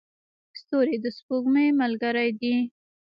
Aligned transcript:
ستوري 0.59 0.95
د 1.03 1.05
سپوږمۍ 1.17 1.67
ملګري 1.81 2.29
دي. 2.39 2.55